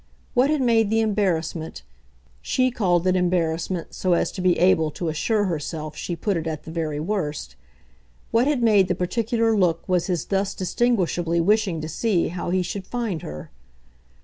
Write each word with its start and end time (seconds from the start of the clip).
What 0.33 0.49
had 0.49 0.61
made 0.63 0.89
the 0.89 0.99
embarrassment 0.99 1.83
she 2.41 2.71
called 2.71 3.05
it 3.05 3.15
embarrassment 3.15 3.93
so 3.93 4.13
as 4.13 4.31
to 4.31 4.41
be 4.41 4.57
able 4.57 4.89
to 4.89 5.09
assure 5.09 5.43
herself 5.45 5.95
she 5.95 6.15
put 6.15 6.37
it 6.37 6.47
at 6.47 6.63
the 6.63 6.71
very 6.71 6.99
worst 6.99 7.55
what 8.31 8.47
had 8.47 8.63
made 8.63 8.87
the 8.87 8.95
particular 8.95 9.55
look 9.55 9.87
was 9.87 10.07
his 10.07 10.25
thus 10.25 10.55
distinguishably 10.55 11.39
wishing 11.39 11.81
to 11.81 11.87
see 11.87 12.29
how 12.29 12.49
he 12.49 12.63
should 12.63 12.87
find 12.87 13.21
her. 13.21 13.51